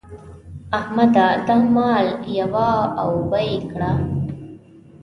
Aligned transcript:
احمده! 0.77 1.27
دا 1.47 1.55
مال 1.75 2.07
یوه 2.39 2.71
او 3.01 3.09
اوبه 3.17 3.39
يې 3.49 3.57
کړه. 3.71 3.91